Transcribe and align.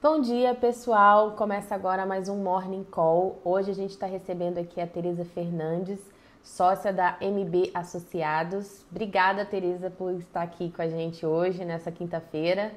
Bom 0.00 0.20
dia, 0.20 0.54
pessoal. 0.54 1.32
Começa 1.32 1.74
agora 1.74 2.06
mais 2.06 2.28
um 2.28 2.36
Morning 2.36 2.84
Call. 2.84 3.42
Hoje 3.44 3.72
a 3.72 3.74
gente 3.74 3.90
está 3.90 4.06
recebendo 4.06 4.56
aqui 4.58 4.80
a 4.80 4.86
Tereza 4.86 5.24
Fernandes, 5.24 5.98
sócia 6.40 6.92
da 6.92 7.16
MB 7.20 7.72
Associados. 7.74 8.86
Obrigada, 8.92 9.44
Tereza, 9.44 9.90
por 9.90 10.12
estar 10.14 10.42
aqui 10.42 10.70
com 10.70 10.80
a 10.80 10.88
gente 10.88 11.26
hoje, 11.26 11.64
nessa 11.64 11.90
quinta-feira. 11.90 12.70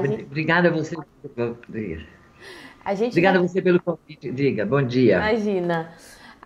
Gente... 0.00 0.22
Obrigada 0.22 0.68
a 0.68 0.70
você. 0.70 0.94
A 2.84 2.94
gente 2.94 3.10
Obrigada 3.10 3.38
vai... 3.38 3.46
a 3.46 3.48
você 3.48 3.60
pelo 3.60 3.82
convite. 3.82 4.30
Diga, 4.30 4.64
bom 4.64 4.80
dia. 4.80 5.16
Imagina. 5.16 5.92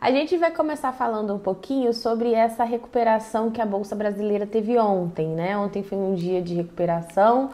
A 0.00 0.10
gente 0.10 0.38
vai 0.38 0.52
começar 0.52 0.92
falando 0.92 1.34
um 1.34 1.38
pouquinho 1.38 1.92
sobre 1.92 2.32
essa 2.32 2.64
recuperação 2.64 3.50
que 3.50 3.60
a 3.60 3.66
Bolsa 3.66 3.94
Brasileira 3.94 4.46
teve 4.46 4.78
ontem, 4.78 5.28
né? 5.28 5.54
Ontem 5.58 5.82
foi 5.82 5.98
um 5.98 6.14
dia 6.14 6.40
de 6.40 6.54
recuperação. 6.54 7.50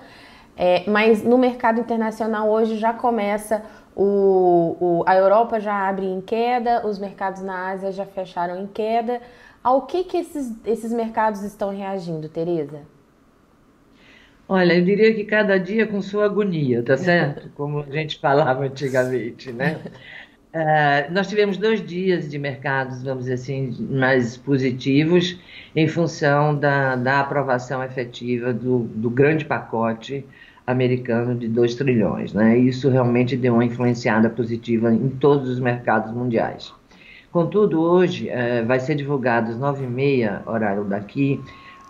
É, 0.60 0.82
mas 0.90 1.22
no 1.22 1.38
mercado 1.38 1.78
internacional 1.78 2.50
hoje 2.50 2.76
já 2.78 2.92
começa 2.92 3.62
o, 3.94 4.76
o, 4.80 5.04
a 5.06 5.14
Europa 5.14 5.60
já 5.60 5.88
abre 5.88 6.04
em 6.04 6.20
queda, 6.20 6.84
os 6.84 6.98
mercados 6.98 7.42
na 7.42 7.70
Ásia 7.70 7.92
já 7.92 8.04
fecharam 8.04 8.60
em 8.60 8.66
queda. 8.66 9.20
Ao 9.62 9.82
que, 9.82 10.02
que 10.02 10.16
esses, 10.16 10.52
esses 10.66 10.92
mercados 10.92 11.42
estão 11.42 11.70
reagindo, 11.70 12.28
Tereza? 12.28 12.80
Olha, 14.48 14.74
eu 14.74 14.84
diria 14.84 15.14
que 15.14 15.24
cada 15.24 15.58
dia 15.58 15.86
com 15.86 16.00
sua 16.00 16.24
agonia, 16.24 16.82
tá 16.82 16.96
certo? 16.96 17.50
Como 17.54 17.80
a 17.80 17.90
gente 17.90 18.18
falava 18.18 18.64
antigamente, 18.64 19.52
né? 19.52 19.80
Uh, 20.54 21.10
nós 21.14 21.28
tivemos 21.28 21.56
dois 21.56 21.84
dias 21.84 22.28
de 22.30 22.38
mercados, 22.38 23.02
vamos 23.02 23.24
dizer 23.24 23.34
assim, 23.34 23.76
mais 23.90 24.36
positivos, 24.36 25.38
em 25.74 25.86
função 25.86 26.58
da, 26.58 26.96
da 26.96 27.20
aprovação 27.20 27.82
efetiva 27.84 28.52
do, 28.52 28.84
do 28.94 29.10
grande 29.10 29.44
pacote 29.44 30.24
americano 30.68 31.34
de 31.34 31.48
2 31.48 31.74
trilhões. 31.74 32.34
Né? 32.34 32.58
Isso 32.58 32.90
realmente 32.90 33.36
deu 33.36 33.54
uma 33.54 33.64
influenciada 33.64 34.28
positiva 34.28 34.92
em 34.92 35.08
todos 35.08 35.48
os 35.48 35.58
mercados 35.58 36.12
mundiais. 36.12 36.72
Contudo, 37.32 37.80
hoje 37.80 38.28
eh, 38.28 38.62
vai 38.62 38.78
ser 38.78 38.94
divulgado 38.94 39.50
às 39.50 39.58
9h30, 39.58 40.46
horário 40.46 40.84
daqui, 40.84 41.40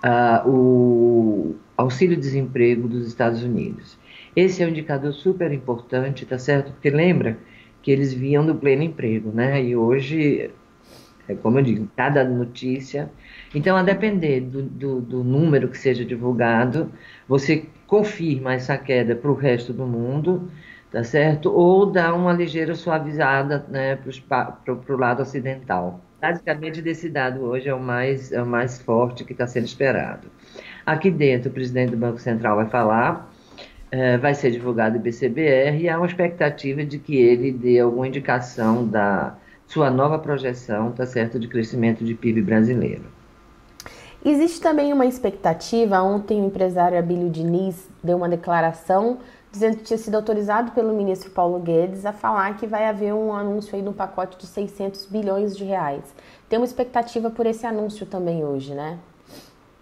uh, 0.05 0.49
o 0.49 1.57
auxílio-desemprego 1.77 2.89
dos 2.89 3.07
Estados 3.07 3.43
Unidos. 3.43 3.99
Esse 4.35 4.63
é 4.63 4.67
um 4.67 4.71
indicador 4.71 5.13
super 5.13 5.53
importante, 5.53 6.27
tá 6.27 6.39
certo? 6.39 6.73
Porque 6.73 6.91
lembra 6.91 7.39
que 7.83 7.91
eles 7.91 8.13
vinham 8.13 8.45
do 8.45 8.55
pleno 8.55 8.83
emprego, 8.83 9.31
né? 9.33 9.63
E 9.63 9.77
hoje, 9.77 10.51
é 11.29 11.35
como 11.35 11.59
eu 11.59 11.63
digo, 11.63 11.89
cada 11.95 12.25
notícia. 12.25 13.11
Então, 13.55 13.77
a 13.77 13.83
depender 13.83 14.41
do, 14.41 14.63
do, 14.63 15.01
do 15.01 15.25
número 15.25 15.69
que 15.69 15.77
seja 15.77 16.05
divulgado, 16.05 16.91
você 17.29 17.67
confirma 17.87 18.55
essa 18.55 18.77
queda 18.79 19.15
para 19.15 19.31
o 19.31 19.35
resto 19.35 19.73
do 19.73 19.87
mundo, 19.87 20.51
tá 20.91 21.05
certo? 21.05 21.53
Ou 21.53 21.87
dá 21.87 22.15
uma 22.15 22.33
ligeira 22.33 22.75
suavizada 22.75 23.65
né, 23.69 23.97
para 23.97 24.95
o 24.95 24.97
lado 24.97 25.23
ocidental. 25.23 26.01
Basicamente, 26.21 26.83
desse 26.83 27.09
dado 27.09 27.43
hoje 27.43 27.69
é 27.69 27.75
o 27.75 27.81
mais, 27.81 28.33
é 28.33 28.43
o 28.43 28.47
mais 28.47 28.81
forte 28.81 29.25
que 29.25 29.33
está 29.33 29.47
sendo 29.47 29.67
esperado. 29.67 30.29
Aqui 30.85 31.11
dentro, 31.11 31.51
o 31.51 31.53
presidente 31.53 31.91
do 31.91 31.97
Banco 31.97 32.19
Central 32.19 32.57
vai 32.57 32.67
falar, 32.67 33.31
é, 33.91 34.19
vai 34.19 34.35
ser 34.35 34.51
divulgado 34.51 34.97
o 34.97 34.99
IBCBR 34.99 35.83
e 35.83 35.89
há 35.89 35.97
uma 35.97 36.07
expectativa 36.07 36.85
de 36.85 36.99
que 36.99 37.17
ele 37.17 37.53
dê 37.53 37.79
alguma 37.79 38.09
indicação 38.09 38.87
da 38.87 39.37
sua 39.69 39.91
nova 39.91 40.19
projeção, 40.19 40.91
tá 40.91 41.07
certo, 41.07 41.39
de 41.39 41.47
crescimento 41.47 42.05
de 42.05 42.15
PIB 42.15 42.43
brasileiro. 42.43 43.05
Existe 44.25 44.61
também 44.61 44.93
uma 44.93 45.07
expectativa, 45.07 46.03
ontem 46.03 46.43
o 46.43 46.47
empresário 46.47 46.99
Abílio 46.99 47.31
Diniz 47.31 47.89
deu 48.03 48.17
uma 48.17 48.29
declaração 48.29 49.19
dizendo 49.53 49.77
que 49.77 49.85
tinha 49.85 49.99
sido 49.99 50.17
autorizado 50.17 50.73
pelo 50.73 50.93
ministro 50.93 51.31
Paulo 51.31 51.61
Guedes 51.61 52.05
a 52.05 52.13
falar 52.13 52.57
que 52.57 52.67
vai 52.67 52.87
haver 52.87 53.15
um 53.15 53.33
anúncio 53.33 53.77
aí 53.77 53.83
de 53.83 53.89
um 53.89 53.93
pacote 53.93 54.37
de 54.37 54.47
600 54.47 55.07
bilhões 55.07 55.57
de 55.57 55.65
reais. 55.65 56.03
Tem 56.49 56.59
uma 56.59 56.67
expectativa 56.67 57.31
por 57.31 57.47
esse 57.47 57.65
anúncio 57.67 58.05
também 58.07 58.45
hoje, 58.45 58.75
né? 58.75 58.99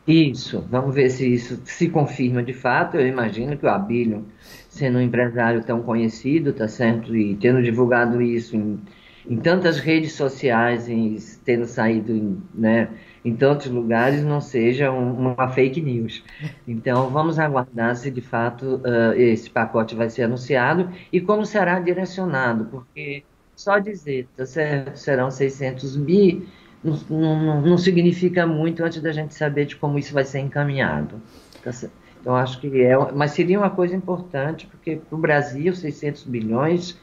Isso, 0.06 0.65
vamos 0.71 0.94
ver 0.94 1.10
se 1.10 1.27
isso 1.33 1.60
se 1.65 1.89
confirma 1.89 2.43
de 2.43 2.53
fato. 2.53 2.97
Eu 2.97 3.06
imagino 3.09 3.56
que 3.56 3.66
o 3.66 3.69
Abílio, 3.69 4.25
sendo 4.69 4.99
um 4.99 5.00
empresário 5.00 5.65
tão 5.65 5.83
conhecido, 5.83 6.53
tá 6.53 6.69
certo, 6.69 7.16
e 7.16 7.34
tendo 7.34 7.60
divulgado 7.60 8.22
isso 8.22 8.55
em, 8.55 8.81
em 9.28 9.37
tantas 9.37 9.78
redes 9.78 10.12
sociais, 10.12 10.88
e 10.88 11.16
tendo 11.44 11.66
saído 11.66 12.12
em, 12.12 12.41
né, 12.54 12.88
em 13.25 13.34
tantos 13.34 13.66
lugares 13.66 14.22
não 14.22 14.41
seja 14.41 14.91
um, 14.92 15.32
uma 15.32 15.48
fake 15.48 15.81
news. 15.81 16.22
Então, 16.66 17.10
vamos 17.10 17.38
aguardar 17.38 17.97
se 17.97 18.10
de 18.10 18.20
fato 18.20 18.76
uh, 18.84 19.12
esse 19.16 19.50
pacote 19.50 19.94
vai 19.94 20.09
ser 20.09 20.22
anunciado 20.25 20.91
e 21.12 21.20
como 21.20 21.44
será 21.44 21.81
direcionado, 21.81 22.66
porque 22.66 23.25
só 23.54 23.78
dizer 23.78 24.28
tá 24.36 24.47
certo, 24.47 24.97
serão 24.97 25.31
600 25.31 25.97
bi 25.97 26.47
não, 26.84 26.94
não, 27.09 27.62
não, 27.62 27.78
significa 27.78 28.47
muito 28.47 28.84
antes 28.84 29.00
da 29.00 29.10
gente 29.10 29.34
saber 29.34 29.65
de 29.65 29.75
como 29.75 29.98
isso 29.98 30.15
vai 30.15 30.25
ser 30.25 30.38
encaminhado. 30.38 31.20
Tá 31.65 31.72
então, 32.20 32.36
acho 32.36 32.60
que 32.60 32.82
é, 32.82 32.97
mas 33.12 33.32
seria 33.32 33.59
uma 33.59 33.70
coisa 33.70 33.94
importante, 33.94 34.66
porque 34.66 34.97
para 34.97 35.16
o 35.16 35.20
Brasil, 35.20 35.75
600 35.75 36.25
bilhões 36.25 36.98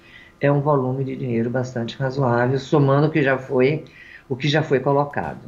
é 0.45 0.51
um 0.51 0.61
volume 0.61 1.03
de 1.03 1.15
dinheiro 1.15 1.49
bastante 1.49 1.97
razoável, 1.97 2.59
somando 2.59 3.07
o 3.07 3.11
que 3.11 3.23
já 3.23 3.37
foi, 3.37 3.85
o 4.27 4.35
que 4.35 4.47
já 4.47 4.61
foi 4.61 4.79
colocado. 4.79 5.41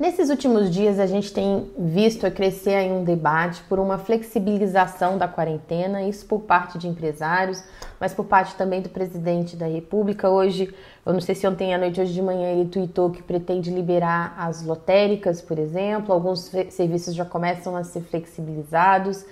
Nesses 0.00 0.30
últimos 0.30 0.70
dias, 0.70 0.98
a 0.98 1.06
gente 1.06 1.30
tem 1.30 1.70
visto 1.78 2.30
crescer 2.30 2.74
aí 2.74 2.90
um 2.90 3.04
debate 3.04 3.62
por 3.68 3.78
uma 3.78 3.98
flexibilização 3.98 5.18
da 5.18 5.28
quarentena, 5.28 6.02
isso 6.02 6.24
por 6.24 6.40
parte 6.40 6.78
de 6.78 6.88
empresários, 6.88 7.62
mas 8.00 8.14
por 8.14 8.24
parte 8.24 8.54
também 8.54 8.80
do 8.80 8.88
presidente 8.88 9.56
da 9.56 9.66
República. 9.66 10.30
Hoje, 10.30 10.74
eu 11.04 11.12
não 11.12 11.20
sei 11.20 11.34
se 11.34 11.46
ontem 11.46 11.74
à 11.74 11.76
noite, 11.76 12.00
hoje 12.00 12.14
de 12.14 12.22
manhã, 12.22 12.50
ele 12.50 12.70
tweetou 12.70 13.10
que 13.10 13.22
pretende 13.22 13.70
liberar 13.70 14.34
as 14.38 14.64
lotéricas, 14.64 15.42
por 15.42 15.58
exemplo, 15.58 16.14
alguns 16.14 16.50
serviços 16.70 17.14
já 17.14 17.26
começam 17.26 17.76
a 17.76 17.84
ser 17.84 18.00
flexibilizados. 18.00 19.26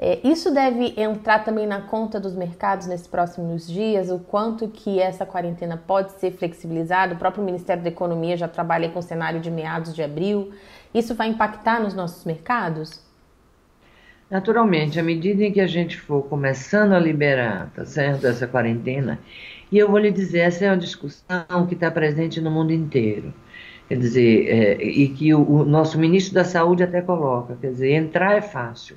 É, 0.00 0.20
isso 0.22 0.54
deve 0.54 0.94
entrar 0.96 1.40
também 1.44 1.66
na 1.66 1.80
conta 1.80 2.20
dos 2.20 2.32
mercados 2.32 2.86
nesses 2.86 3.08
próximos 3.08 3.66
dias, 3.66 4.10
o 4.10 4.20
quanto 4.20 4.68
que 4.68 5.00
essa 5.00 5.26
quarentena 5.26 5.76
pode 5.76 6.12
ser 6.12 6.30
flexibilizada. 6.30 7.14
O 7.14 7.18
próprio 7.18 7.42
Ministério 7.42 7.82
da 7.82 7.88
Economia 7.88 8.36
já 8.36 8.46
trabalha 8.46 8.88
com 8.90 9.00
o 9.00 9.02
cenário 9.02 9.40
de 9.40 9.50
meados 9.50 9.92
de 9.92 10.00
abril. 10.00 10.52
Isso 10.94 11.16
vai 11.16 11.28
impactar 11.28 11.80
nos 11.80 11.94
nossos 11.94 12.24
mercados? 12.24 13.02
Naturalmente, 14.30 15.00
à 15.00 15.02
medida 15.02 15.42
em 15.42 15.50
que 15.50 15.60
a 15.60 15.66
gente 15.66 15.98
for 15.98 16.22
começando 16.22 16.92
a 16.92 17.00
liberar, 17.00 17.72
tá 17.74 17.84
certo, 17.84 18.26
essa 18.26 18.46
quarentena, 18.46 19.18
e 19.72 19.78
eu 19.78 19.90
vou 19.90 19.98
lhe 19.98 20.12
dizer, 20.12 20.40
essa 20.40 20.66
é 20.66 20.70
uma 20.70 20.76
discussão 20.76 21.66
que 21.66 21.74
está 21.74 21.90
presente 21.90 22.40
no 22.40 22.50
mundo 22.50 22.72
inteiro. 22.72 23.34
Quer 23.88 23.98
dizer, 23.98 24.46
é, 24.48 24.84
e 24.84 25.08
que 25.08 25.34
o, 25.34 25.40
o 25.40 25.64
nosso 25.64 25.98
ministro 25.98 26.34
da 26.34 26.44
Saúde 26.44 26.84
até 26.84 27.00
coloca, 27.00 27.56
quer 27.60 27.72
dizer, 27.72 27.92
entrar 27.94 28.36
é 28.36 28.42
fácil 28.42 28.96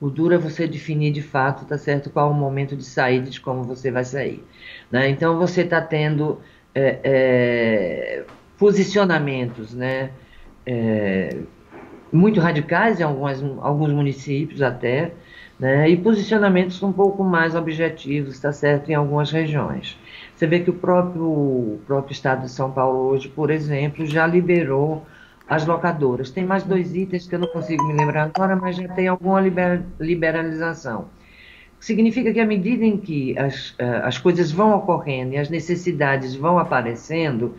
o 0.00 0.10
duro 0.10 0.34
é 0.34 0.38
você 0.38 0.66
definir 0.66 1.12
de 1.12 1.22
fato, 1.22 1.64
tá 1.64 1.78
certo, 1.78 2.10
qual 2.10 2.30
o 2.30 2.34
momento 2.34 2.76
de 2.76 2.84
saída, 2.84 3.30
de 3.30 3.40
como 3.40 3.62
você 3.62 3.90
vai 3.90 4.04
sair. 4.04 4.44
Né? 4.90 5.08
Então 5.08 5.38
você 5.38 5.62
está 5.62 5.80
tendo 5.80 6.40
é, 6.74 7.00
é, 7.02 8.24
posicionamentos, 8.58 9.74
né, 9.74 10.10
é, 10.66 11.36
muito 12.12 12.40
radicais 12.40 13.00
em 13.00 13.02
algumas, 13.02 13.42
alguns 13.60 13.92
municípios 13.92 14.60
até, 14.60 15.12
né, 15.58 15.88
e 15.88 15.96
posicionamentos 15.96 16.82
um 16.82 16.92
pouco 16.92 17.24
mais 17.24 17.54
objetivos, 17.54 18.34
está 18.34 18.52
certo, 18.52 18.90
em 18.90 18.94
algumas 18.94 19.30
regiões. 19.30 19.98
Você 20.34 20.46
vê 20.46 20.60
que 20.60 20.68
o 20.68 20.74
próprio, 20.74 21.24
o 21.24 21.80
próprio 21.86 22.12
Estado 22.12 22.42
de 22.42 22.50
São 22.50 22.70
Paulo 22.70 23.08
hoje, 23.08 23.28
por 23.28 23.50
exemplo, 23.50 24.04
já 24.04 24.26
liberou 24.26 25.06
as 25.48 25.64
locadoras. 25.66 26.30
Tem 26.30 26.44
mais 26.44 26.64
dois 26.64 26.94
itens 26.94 27.26
que 27.26 27.34
eu 27.34 27.38
não 27.38 27.48
consigo 27.48 27.84
me 27.84 27.94
lembrar 27.94 28.24
agora, 28.24 28.56
mas 28.56 28.76
já 28.76 28.88
tem 28.88 29.08
alguma 29.08 29.40
liberalização. 30.00 31.08
Significa 31.78 32.32
que 32.32 32.40
à 32.40 32.46
medida 32.46 32.84
em 32.84 32.96
que 32.96 33.38
as, 33.38 33.74
eh, 33.78 34.00
as 34.02 34.18
coisas 34.18 34.50
vão 34.50 34.74
ocorrendo 34.74 35.34
e 35.34 35.38
as 35.38 35.48
necessidades 35.48 36.34
vão 36.34 36.58
aparecendo, 36.58 37.54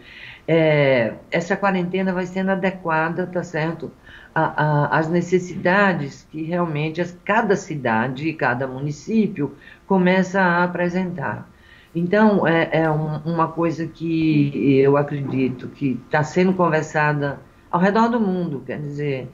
é, 0.48 1.14
essa 1.30 1.56
quarentena 1.56 2.14
vai 2.14 2.26
sendo 2.26 2.52
adequada, 2.52 3.28
tá 3.28 3.44
certo? 3.44 3.92
Às 4.34 5.10
necessidades 5.10 6.28
que 6.32 6.44
realmente 6.44 7.02
as, 7.02 7.18
cada 7.26 7.56
cidade 7.56 8.28
e 8.28 8.34
cada 8.34 8.68
município 8.68 9.56
começa 9.88 10.40
a 10.40 10.64
apresentar. 10.64 11.50
Então, 11.96 12.46
é, 12.48 12.70
é 12.72 12.90
um, 12.90 13.18
uma 13.26 13.48
coisa 13.48 13.88
que 13.88 14.80
eu 14.80 14.96
acredito 14.96 15.68
que 15.70 16.00
está 16.06 16.24
sendo 16.24 16.54
conversada 16.54 17.40
ao 17.72 17.80
redor 17.80 18.08
do 18.10 18.20
mundo, 18.20 18.64
quer 18.66 18.80
dizer, 18.80 19.30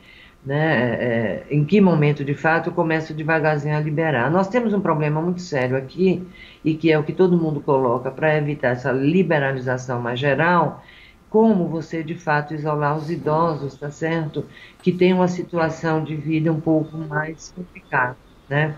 né, 0.46 1.46
é, 1.46 1.46
é, 1.50 1.56
em 1.56 1.64
que 1.64 1.80
momento 1.80 2.24
de 2.24 2.34
fato 2.34 2.70
eu 2.70 2.74
começo 2.74 3.14
devagarzinho 3.14 3.78
a 3.78 3.80
liberar. 3.80 4.30
Nós 4.30 4.48
temos 4.48 4.74
um 4.74 4.82
problema 4.82 5.22
muito 5.22 5.42
sério 5.42 5.78
aqui, 5.78 6.26
e 6.64 6.76
que 6.76 6.92
é 6.92 7.00
o 7.00 7.04
que 7.04 7.14
todo 7.14 7.38
mundo 7.38 7.62
coloca 7.62 8.12
para 8.12 8.38
evitar 8.38 8.70
essa 8.70 8.92
liberalização 8.92 10.02
mais 10.02 10.20
geral, 10.20 10.84
como 11.30 11.68
você 11.68 12.04
de 12.04 12.16
fato 12.16 12.54
isolar 12.54 12.96
os 12.96 13.10
idosos, 13.10 13.76
tá 13.76 13.90
certo? 13.90 14.46
Que 14.82 14.92
tem 14.92 15.14
uma 15.14 15.28
situação 15.28 16.04
de 16.04 16.16
vida 16.16 16.52
um 16.52 16.60
pouco 16.60 16.96
mais 16.98 17.52
complicada, 17.56 18.18
né? 18.48 18.76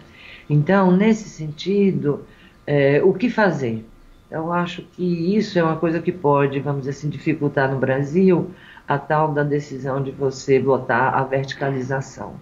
Então, 0.50 0.92
nesse 0.92 1.28
sentido, 1.28 2.25
é, 2.66 3.02
o 3.04 3.13
que 3.13 3.30
fazer? 3.30 3.86
Eu 4.30 4.52
acho 4.54 4.84
que 4.84 5.36
isso 5.36 5.57
é 5.60 5.63
uma 5.63 5.75
coisa 5.78 6.02
que 6.02 6.12
pode, 6.12 6.60
vamos 6.60 6.81
dizer 6.81 6.92
assim, 6.92 7.10
dificultar 7.10 7.72
no 7.72 7.80
Brasil 7.80 8.52
a 8.87 8.97
tal 8.97 9.33
da 9.33 9.43
decisão 9.43 10.01
de 10.01 10.11
você 10.11 10.59
votar 10.59 11.13
a 11.13 11.23
verticalização. 11.23 12.35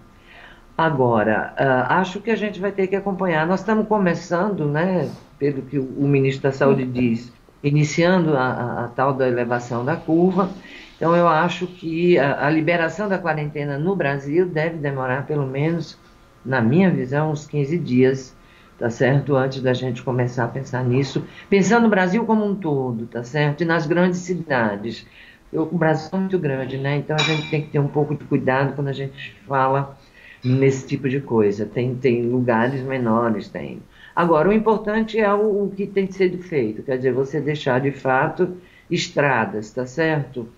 Agora, 0.76 1.54
uh, 1.58 1.92
acho 1.92 2.20
que 2.20 2.30
a 2.30 2.36
gente 2.36 2.60
vai 2.60 2.72
ter 2.72 2.88
que 2.88 2.96
acompanhar. 2.96 3.46
Nós 3.46 3.60
estamos 3.60 3.86
começando, 3.86 4.66
né, 4.66 5.08
pelo 5.38 5.62
que 5.62 5.78
o, 5.78 5.84
o 5.96 6.08
ministro 6.08 6.42
da 6.42 6.52
Saúde 6.52 6.84
diz, 6.84 7.32
iniciando 7.62 8.36
a, 8.36 8.44
a, 8.44 8.84
a, 8.84 8.88
tal 8.88 9.14
da 9.14 9.26
elevação 9.28 9.84
da 9.84 9.94
curva. 9.94 10.50
Então, 10.96 11.14
eu 11.14 11.28
acho 11.28 11.66
que 11.66 12.18
a, 12.18 12.46
a 12.46 12.50
liberação 12.50 13.08
da 13.08 13.18
quarentena 13.18 13.78
no 13.78 13.94
Brasil 13.94 14.46
deve 14.48 14.76
demorar 14.78 15.26
pelo 15.26 15.46
menos, 15.46 15.96
na 16.44 16.60
minha 16.60 16.90
visão, 16.90 17.30
uns 17.30 17.46
15 17.46 17.78
dias, 17.78 18.36
tá 18.76 18.90
certo? 18.90 19.36
Antes 19.36 19.62
da 19.62 19.72
gente 19.72 20.02
começar 20.02 20.44
a 20.44 20.48
pensar 20.48 20.82
nisso, 20.84 21.24
pensando 21.48 21.84
no 21.84 21.88
Brasil 21.88 22.24
como 22.24 22.44
um 22.44 22.54
todo, 22.54 23.06
tá 23.06 23.22
certo? 23.22 23.62
E 23.62 23.64
nas 23.64 23.86
grandes 23.86 24.18
cidades. 24.20 25.06
Eu, 25.54 25.62
o 25.62 25.78
Brasil 25.78 26.10
é 26.12 26.16
muito 26.16 26.38
grande, 26.38 26.76
né? 26.76 26.96
Então 26.96 27.14
a 27.14 27.22
gente 27.22 27.48
tem 27.48 27.62
que 27.62 27.70
ter 27.70 27.78
um 27.78 27.88
pouco 27.88 28.14
de 28.14 28.24
cuidado 28.24 28.74
quando 28.74 28.88
a 28.88 28.92
gente 28.92 29.36
fala 29.46 29.96
nesse 30.44 30.86
tipo 30.86 31.08
de 31.08 31.20
coisa. 31.20 31.64
Tem, 31.64 31.94
tem 31.94 32.28
lugares 32.28 32.82
menores, 32.82 33.48
tem. 33.48 33.80
Agora, 34.16 34.48
o 34.48 34.52
importante 34.52 35.18
é 35.18 35.32
o, 35.32 35.64
o 35.64 35.70
que 35.70 35.86
tem 35.86 36.10
ser 36.10 36.36
feito, 36.38 36.82
quer 36.82 36.96
dizer, 36.96 37.12
você 37.12 37.40
deixar 37.40 37.80
de 37.80 37.92
fato 37.92 38.56
estradas, 38.90 39.70
tá 39.72 39.86
certo? 39.86 40.48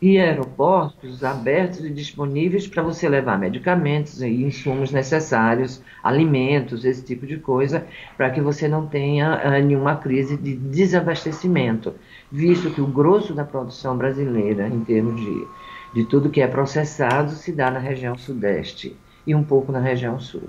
E 0.00 0.18
aeroportos 0.18 1.24
abertos 1.24 1.84
e 1.84 1.90
disponíveis 1.90 2.66
para 2.66 2.82
você 2.82 3.08
levar 3.08 3.38
medicamentos 3.38 4.22
e 4.22 4.28
insumos 4.28 4.92
necessários, 4.92 5.82
alimentos, 6.02 6.84
esse 6.84 7.02
tipo 7.02 7.26
de 7.26 7.36
coisa, 7.38 7.84
para 8.16 8.30
que 8.30 8.40
você 8.40 8.68
não 8.68 8.86
tenha 8.86 9.42
uh, 9.44 9.50
nenhuma 9.50 9.96
crise 9.96 10.36
de 10.36 10.54
desabastecimento, 10.54 11.94
visto 12.30 12.70
que 12.70 12.80
o 12.80 12.86
grosso 12.86 13.34
da 13.34 13.44
produção 13.44 13.96
brasileira, 13.96 14.68
em 14.68 14.80
termos 14.84 15.20
de, 15.20 15.46
de 15.94 16.04
tudo 16.04 16.30
que 16.30 16.40
é 16.40 16.46
processado, 16.46 17.32
se 17.32 17.50
dá 17.50 17.70
na 17.70 17.80
região 17.80 18.16
sudeste 18.16 18.96
e 19.26 19.34
um 19.34 19.42
pouco 19.42 19.72
na 19.72 19.80
região 19.80 20.20
sul. 20.20 20.48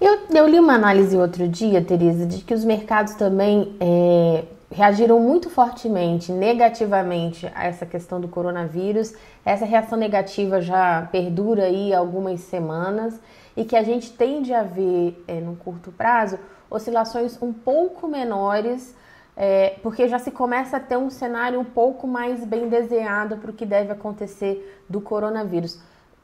Eu, 0.00 0.18
eu 0.34 0.48
li 0.48 0.58
uma 0.58 0.74
análise 0.74 1.16
outro 1.16 1.48
dia, 1.48 1.82
Teresa, 1.82 2.26
de 2.26 2.42
que 2.42 2.52
os 2.52 2.64
mercados 2.64 3.14
também 3.14 3.74
é, 3.80 4.44
reagiram 4.74 5.20
muito 5.20 5.48
fortemente, 5.48 6.32
negativamente 6.32 7.50
a 7.54 7.64
essa 7.64 7.86
questão 7.86 8.20
do 8.20 8.26
coronavírus. 8.26 9.14
Essa 9.44 9.64
reação 9.64 9.96
negativa 9.96 10.60
já 10.60 11.08
perdura 11.12 11.66
aí 11.66 11.94
algumas 11.94 12.40
semanas 12.40 13.20
e 13.56 13.64
que 13.64 13.76
a 13.76 13.84
gente 13.84 14.12
tende 14.12 14.52
a 14.52 14.64
ver 14.64 15.24
é, 15.28 15.40
no 15.40 15.54
curto 15.54 15.92
prazo 15.92 16.40
oscilações 16.68 17.40
um 17.40 17.52
pouco 17.52 18.08
menores, 18.08 18.96
é, 19.36 19.76
porque 19.80 20.08
já 20.08 20.18
se 20.18 20.32
começa 20.32 20.78
a 20.78 20.80
ter 20.80 20.96
um 20.96 21.08
cenário 21.08 21.60
um 21.60 21.64
pouco 21.64 22.08
mais 22.08 22.44
bem 22.44 22.68
desenhado 22.68 23.36
para 23.36 23.52
o 23.52 23.54
que 23.54 23.64
deve 23.64 23.92
acontecer 23.92 24.82
do 24.88 25.00
coronavírus. 25.00 25.78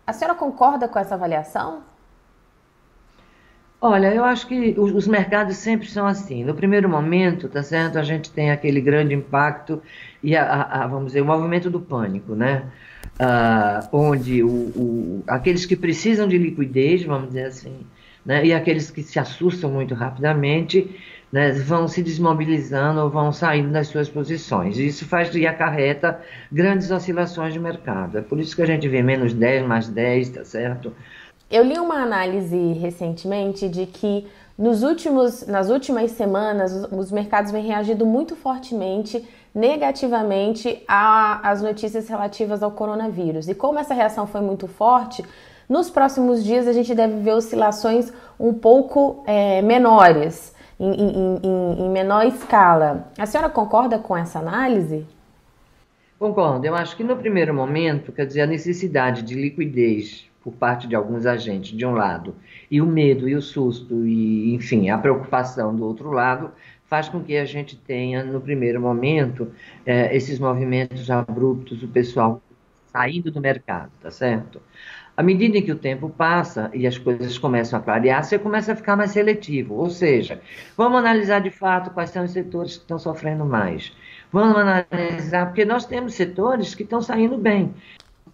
A 0.05 0.13
senhora 0.13 0.37
concorda 0.37 0.89
com 0.89 0.99
essa 0.99 1.15
avaliação? 1.15 1.83
Olha, 3.83 4.15
eu 4.15 4.25
acho 4.25 4.47
que 4.47 4.75
os, 4.77 4.93
os, 4.93 5.09
mercados 5.09 5.57
sempre 5.57 5.89
são 5.89 6.07
assim. 6.07 6.45
No 6.45 6.55
primeiro 6.55 6.87
momento, 6.89 7.49
tá 7.49 7.63
certo? 7.63 7.99
A 7.99 8.03
gente 8.03 8.31
tem 8.31 8.51
aquele 8.51 8.81
grande 8.81 9.15
impacto 9.15 9.83
e 10.23 10.37
a, 10.37 10.63
a 10.63 10.87
vamos 10.87 11.07
dizer 11.09 11.23
o 11.23 11.25
movimento 11.25 11.71
do 11.71 11.81
pânico, 11.81 12.35
né? 12.35 12.65
Ah, 13.19 13.89
onde 13.91 14.43
o, 14.43 14.49
o, 14.49 15.25
aqueles 15.27 15.65
que 15.65 15.77
precisam 15.77 16.29
de 16.29 16.37
liquidez, 16.37 17.05
vamos 17.05 17.29
dizer 17.29 17.45
assim, 17.45 17.87
né? 18.25 18.45
E 18.45 18.53
aqueles 18.53 18.91
que 18.91 19.03
se 19.03 19.19
assustam 19.19 19.71
muito 19.71 19.95
rapidamente, 19.95 20.95
né? 21.33 21.51
Vão 21.53 21.89
se 21.89 22.03
desmobilizando 22.03 23.01
ou 23.01 23.09
vão 23.09 23.33
saindo 23.33 23.71
das 23.73 23.89
suas 23.89 24.11
posições. 24.11 24.79
Isso 24.79 25.07
faz 25.07 25.35
e 25.35 25.47
acarreta 25.47 26.21
grandes 26.53 26.91
oscilações 26.91 27.55
de 27.55 27.61
mercado. 27.61 28.19
É 28.19 28.23
por 28.23 28.39
isso 28.39 28.55
que 28.55 28.61
a 28.63 28.67
gente 28.67 28.87
vê 28.89 29.03
menos 29.03 29.33
10, 29.33 29.67
mais 29.67 29.89
10, 29.89 30.29
tá 30.31 30.45
certo? 30.45 30.93
Eu 31.51 31.65
li 31.65 31.77
uma 31.81 31.97
análise 31.97 32.75
recentemente 32.75 33.69
de 33.69 33.85
que 33.85 34.25
nos 34.57 34.85
últimos, 34.85 35.45
nas 35.49 35.69
últimas 35.69 36.13
semanas 36.13 36.73
os, 36.73 36.93
os 36.93 37.11
mercados 37.11 37.51
vêm 37.51 37.67
reagindo 37.67 38.07
muito 38.07 38.37
fortemente, 38.37 39.29
negativamente 39.53 40.85
às 40.87 41.61
notícias 41.61 42.09
relativas 42.09 42.63
ao 42.63 42.71
coronavírus. 42.71 43.49
E 43.49 43.55
como 43.55 43.81
essa 43.81 43.93
reação 43.93 44.29
foi 44.29 44.41
muito 44.41 44.69
forte, 44.69 45.25
nos 45.69 45.91
próximos 45.91 46.45
dias 46.45 46.69
a 46.69 46.73
gente 46.73 46.95
deve 46.95 47.17
ver 47.17 47.33
oscilações 47.33 48.13
um 48.39 48.55
pouco 48.55 49.25
é, 49.27 49.61
menores, 49.61 50.55
em, 50.79 50.93
em, 50.93 51.41
em, 51.43 51.87
em 51.87 51.91
menor 51.91 52.27
escala. 52.27 53.11
A 53.19 53.27
senhora 53.27 53.51
concorda 53.51 53.99
com 53.99 54.17
essa 54.17 54.39
análise? 54.39 55.05
Concordo. 56.17 56.65
Eu 56.65 56.77
acho 56.77 56.97
que 56.97 57.03
no 57.03 57.17
primeiro 57.17 57.53
momento, 57.53 58.13
quer 58.13 58.25
dizer, 58.25 58.43
a 58.43 58.47
necessidade 58.47 59.23
de 59.23 59.35
liquidez 59.35 60.30
por 60.43 60.55
parte 60.55 60.87
de 60.89 60.95
alguns 60.95 61.27
agentes, 61.27 61.77
de 61.77 61.85
um 61.85 61.93
lado, 61.93 62.35
e 62.71 62.81
o 62.81 62.87
medo 62.87 63.29
e 63.29 63.35
o 63.35 63.43
susto 63.43 64.07
e, 64.07 64.55
enfim, 64.55 64.89
a 64.89 64.99
preocupação 64.99 65.75
do 65.75 65.85
outro 65.85 66.11
lado, 66.11 66.51
faz 66.87 67.09
com 67.09 67.23
que 67.23 67.37
a 67.37 67.45
gente 67.45 67.77
tenha, 67.77 68.25
no 68.25 68.41
primeiro 68.41 68.81
momento, 68.81 69.53
é, 69.87 70.15
esses 70.17 70.39
movimentos 70.39 71.11
abruptos, 71.11 71.83
o 71.83 71.89
pessoal 71.89 72.43
saindo 72.93 73.31
do 73.31 73.41
mercado, 73.41 73.93
tá 74.01 74.11
certo? 74.11 74.61
À 75.17 75.23
medida 75.23 75.59
em 75.59 75.63
que 75.63 75.71
o 75.71 75.77
tempo 75.77 76.09
passa 76.09 76.71
e 76.73 76.87
as 76.87 76.97
coisas 76.97 77.37
começam 77.39 77.79
a 77.79 77.83
clarear, 77.83 78.25
você 78.25 78.39
começa 78.39 78.73
a 78.73 78.77
ficar 78.77 78.97
mais 78.97 79.11
seletivo. 79.11 79.75
Ou 79.75 79.91
seja, 79.91 80.41
vamos 80.77 80.99
analisar 80.99 81.41
de 81.41 81.51
fato 81.51 81.91
quais 81.91 82.11
são 82.11 82.25
os 82.25 82.31
setores 82.31 82.77
que 82.77 82.83
estão 82.83 82.99
sofrendo 82.99 83.45
mais. 83.45 83.93
Vamos 84.33 84.57
analisar, 84.57 85.47
porque 85.47 85.65
nós 85.65 85.85
temos 85.85 86.15
setores 86.15 86.75
que 86.75 86.85
estão 86.85 87.03
saindo 87.03 87.37
bem. 87.37 87.75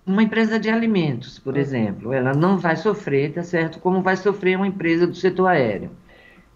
Uma 0.07 0.23
empresa 0.23 0.57
de 0.57 0.71
alimentos, 0.71 1.37
por 1.37 1.57
exemplo, 1.57 2.13
ela 2.13 2.33
não 2.33 2.57
vai 2.59 2.77
sofrer, 2.77 3.33
tá 3.33 3.43
certo? 3.43 3.81
Como 3.81 4.03
vai 4.03 4.17
sofrer 4.17 4.57
uma 4.57 4.67
empresa 4.69 5.05
do 5.05 5.17
setor 5.17 5.49
aéreo. 5.49 5.91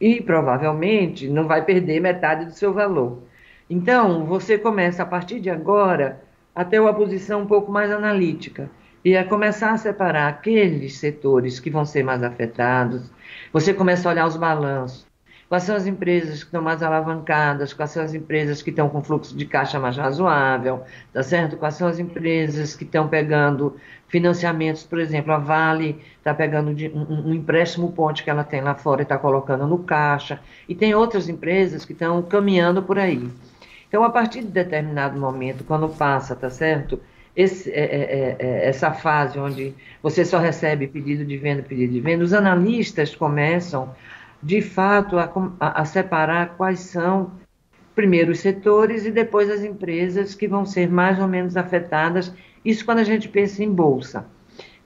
E 0.01 0.23
provavelmente 0.23 1.29
não 1.29 1.49
vai 1.49 1.65
perder 1.65 2.01
metade 2.01 2.45
do 2.45 2.53
seu 2.53 2.73
valor. 2.73 3.25
Então, 3.69 4.25
você 4.25 4.57
começa 4.57 5.03
a 5.03 5.07
partir 5.07 5.41
de 5.41 5.51
agora 5.51 6.23
a 6.55 6.65
ter 6.65 6.81
uma 6.81 6.95
posição 6.95 7.43
um 7.43 7.47
pouco 7.47 7.73
mais 7.73 7.91
analítica 7.91 8.71
e 9.05 9.17
a 9.17 9.25
começar 9.25 9.73
a 9.73 9.79
separar 9.79 10.29
aqueles 10.29 10.99
setores 10.99 11.59
que 11.59 11.71
vão 11.71 11.85
ser 11.85 12.05
mais 12.05 12.23
afetados. 12.23 13.11
Você 13.53 13.75
começa 13.75 14.09
a 14.09 14.13
olhar 14.13 14.27
os 14.29 14.37
balanços 14.37 15.10
Quais 15.51 15.65
são 15.65 15.75
as 15.75 15.85
empresas 15.85 16.45
que 16.45 16.45
estão 16.45 16.63
mais 16.63 16.81
alavancadas? 16.81 17.73
Quais 17.73 17.91
são 17.91 18.05
as 18.05 18.15
empresas 18.15 18.63
que 18.63 18.71
estão 18.71 18.89
com 18.89 19.03
fluxo 19.03 19.37
de 19.37 19.45
caixa 19.45 19.81
mais 19.81 19.97
razoável? 19.97 20.85
Tá 21.13 21.25
certo? 21.25 21.57
Quais 21.57 21.75
são 21.75 21.89
as 21.89 21.99
empresas 21.99 22.77
que 22.77 22.85
estão 22.85 23.09
pegando 23.09 23.77
financiamentos? 24.07 24.85
Por 24.85 25.01
exemplo, 25.01 25.33
a 25.33 25.39
Vale 25.39 26.01
está 26.19 26.33
pegando 26.33 26.71
um, 26.71 27.31
um 27.31 27.35
empréstimo 27.35 27.91
ponte 27.91 28.23
que 28.23 28.31
ela 28.31 28.45
tem 28.45 28.61
lá 28.61 28.77
fora 28.77 29.01
e 29.01 29.03
está 29.03 29.19
colocando 29.19 29.67
no 29.67 29.79
caixa. 29.79 30.39
E 30.69 30.75
tem 30.77 30.95
outras 30.95 31.29
empresas 31.29 31.85
que 31.85 31.95
estão 31.95 32.23
caminhando 32.23 32.81
por 32.81 32.97
aí. 32.97 33.29
Então, 33.89 34.05
a 34.05 34.11
partir 34.11 34.43
de 34.43 34.53
determinado 34.53 35.19
momento, 35.19 35.65
quando 35.65 35.89
passa, 35.89 36.37
tá 36.37 36.49
certo? 36.49 37.01
Esse, 37.35 37.73
é, 37.73 37.83
é, 37.83 38.37
é, 38.39 38.69
essa 38.69 38.93
fase 38.93 39.37
onde 39.37 39.75
você 40.01 40.25
só 40.25 40.39
recebe 40.39 40.87
pedido 40.87 41.25
de 41.25 41.37
venda, 41.37 41.61
pedido 41.61 41.93
de 41.93 42.01
venda, 42.01 42.23
os 42.23 42.33
analistas 42.33 43.17
começam 43.17 43.93
de 44.43 44.63
fato, 44.63 45.19
a, 45.19 45.31
a, 45.61 45.85
separar 45.85 46.57
quais 46.57 46.81
são, 46.81 47.33
primeiro, 47.95 48.33
os 48.33 48.41
setores 48.41 49.05
e 49.05 49.11
depois 49.11 49.51
as 49.51 49.63
empresas 49.63 50.35
que 50.35 50.49
vão 50.49 50.65
ser 50.65 50.89
mais 50.89 51.19
ou 51.19 51.29
menos 51.29 51.57
afetadas. 51.57 52.33
Isso 52.65 52.85
quando 52.85 52.99
a 52.99 53.05
gente 53.05 53.29
pensa 53.29 53.63
em 53.63 53.71
bolsa. 53.71 54.27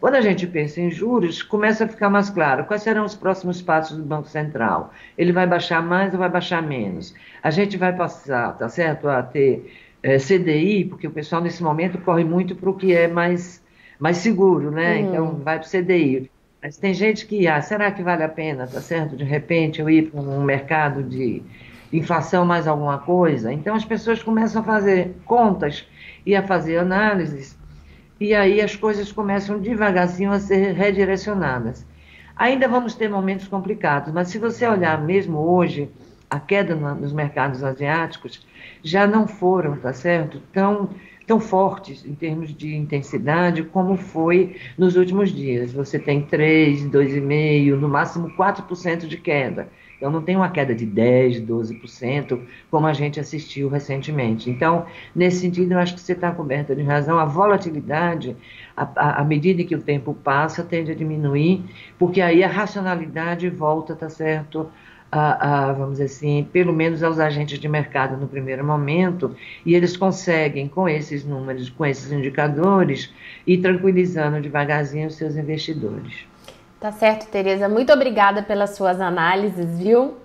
Quando 0.00 0.16
a 0.16 0.20
gente 0.20 0.46
pensa 0.46 0.80
em 0.80 0.90
juros, 0.90 1.42
começa 1.42 1.84
a 1.84 1.88
ficar 1.88 2.10
mais 2.10 2.28
claro 2.28 2.64
quais 2.64 2.82
serão 2.82 3.04
os 3.04 3.14
próximos 3.14 3.62
passos 3.62 3.96
do 3.96 4.02
Banco 4.02 4.28
Central. 4.28 4.92
Ele 5.16 5.32
vai 5.32 5.46
baixar 5.46 5.82
mais 5.82 6.12
ou 6.12 6.18
vai 6.18 6.28
baixar 6.28 6.62
menos? 6.62 7.14
A 7.42 7.50
gente 7.50 7.78
vai 7.78 7.94
passar, 7.96 8.56
tá 8.58 8.68
certo, 8.68 9.08
a 9.08 9.22
ter 9.22 9.72
é, 10.02 10.18
CDI, 10.18 10.84
porque 10.84 11.06
o 11.06 11.10
pessoal 11.10 11.40
nesse 11.40 11.62
momento 11.62 11.96
corre 11.98 12.22
muito 12.22 12.54
para 12.54 12.68
o 12.68 12.74
que 12.74 12.92
é 12.92 13.08
mais, 13.08 13.62
mais 13.98 14.18
seguro, 14.18 14.70
né? 14.70 14.96
Uhum. 14.96 15.08
Então 15.08 15.34
vai 15.36 15.58
para 15.58 15.66
o 15.66 15.70
CDI. 15.70 16.30
Mas 16.64 16.78
tem 16.78 16.94
gente 16.94 17.26
que, 17.26 17.46
ah, 17.46 17.60
será 17.60 17.90
que 17.90 18.02
vale 18.02 18.22
a 18.22 18.28
pena, 18.28 18.66
tá 18.66 18.80
certo? 18.80 19.14
De 19.14 19.22
repente 19.22 19.82
eu 19.82 19.90
ir 19.90 20.10
para 20.10 20.18
um 20.18 20.42
mercado 20.42 21.02
de 21.02 21.42
inflação 21.92 22.46
mais 22.46 22.66
alguma 22.66 22.96
coisa. 22.96 23.52
Então 23.52 23.74
as 23.74 23.84
pessoas 23.84 24.22
começam 24.22 24.62
a 24.62 24.64
fazer 24.64 25.14
contas 25.26 25.86
e 26.24 26.34
a 26.34 26.42
fazer 26.42 26.78
análises, 26.78 27.54
e 28.18 28.34
aí 28.34 28.62
as 28.62 28.74
coisas 28.74 29.12
começam 29.12 29.58
devagarzinho 29.58 30.32
a 30.32 30.40
ser 30.40 30.72
redirecionadas. 30.72 31.86
Ainda 32.34 32.66
vamos 32.66 32.94
ter 32.94 33.10
momentos 33.10 33.46
complicados, 33.46 34.10
mas 34.10 34.28
se 34.28 34.38
você 34.38 34.66
olhar 34.66 34.98
mesmo 35.04 35.38
hoje, 35.38 35.90
a 36.30 36.40
queda 36.40 36.74
nos 36.74 37.12
mercados 37.12 37.62
asiáticos 37.62 38.40
já 38.82 39.06
não 39.06 39.28
foram, 39.28 39.76
tá 39.76 39.92
certo? 39.92 40.40
Tão 40.50 40.88
tão 41.26 41.40
fortes 41.40 42.04
em 42.04 42.14
termos 42.14 42.54
de 42.54 42.74
intensidade 42.74 43.62
como 43.62 43.96
foi 43.96 44.56
nos 44.76 44.96
últimos 44.96 45.32
dias. 45.32 45.72
Você 45.72 45.98
tem 45.98 46.22
3, 46.22 46.86
2,5%, 46.86 47.78
no 47.78 47.88
máximo 47.88 48.30
4% 48.36 49.06
de 49.06 49.16
queda. 49.16 49.68
Então, 49.96 50.10
não 50.10 50.22
tem 50.22 50.36
uma 50.36 50.50
queda 50.50 50.74
de 50.74 50.86
10%, 50.86 51.46
12%, 51.46 52.40
como 52.70 52.86
a 52.86 52.92
gente 52.92 53.18
assistiu 53.18 53.68
recentemente. 53.68 54.50
Então, 54.50 54.84
nesse 55.14 55.40
sentido, 55.40 55.72
eu 55.72 55.78
acho 55.78 55.94
que 55.94 56.00
você 56.00 56.12
está 56.12 56.30
coberta 56.30 56.74
de 56.74 56.82
razão. 56.82 57.18
A 57.18 57.24
volatilidade, 57.24 58.36
à 58.76 59.24
medida 59.24 59.64
que 59.64 59.74
o 59.74 59.80
tempo 59.80 60.12
passa, 60.12 60.62
tende 60.62 60.90
a 60.90 60.94
diminuir, 60.94 61.64
porque 61.98 62.20
aí 62.20 62.44
a 62.44 62.48
racionalidade 62.48 63.48
volta, 63.48 63.94
tá 63.94 64.10
certo? 64.10 64.68
A, 65.16 65.68
a, 65.68 65.72
vamos 65.72 65.92
dizer 65.92 66.06
assim, 66.06 66.48
pelo 66.52 66.72
menos 66.72 67.02
aos 67.02 67.20
agentes 67.20 67.58
de 67.60 67.68
mercado 67.68 68.16
no 68.16 68.26
primeiro 68.26 68.64
momento, 68.64 69.36
e 69.64 69.74
eles 69.74 69.96
conseguem, 69.96 70.66
com 70.66 70.88
esses 70.88 71.24
números, 71.24 71.70
com 71.70 71.86
esses 71.86 72.10
indicadores, 72.10 73.14
ir 73.46 73.58
tranquilizando 73.58 74.40
devagarzinho 74.40 75.06
os 75.06 75.14
seus 75.14 75.36
investidores. 75.36 76.26
Tá 76.80 76.90
certo, 76.90 77.28
Tereza. 77.30 77.68
Muito 77.68 77.92
obrigada 77.92 78.42
pelas 78.42 78.70
suas 78.70 79.00
análises, 79.00 79.78
viu? 79.78 80.16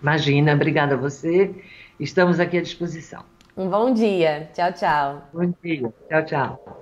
Imagina, 0.00 0.54
obrigada 0.54 0.94
a 0.94 0.96
você. 0.96 1.50
Estamos 1.98 2.38
aqui 2.38 2.58
à 2.58 2.62
disposição. 2.62 3.24
Um 3.56 3.68
bom 3.68 3.92
dia. 3.92 4.50
Tchau, 4.54 4.72
tchau. 4.72 5.28
Bom 5.32 5.52
dia. 5.62 5.92
Tchau, 6.08 6.24
tchau. 6.24 6.74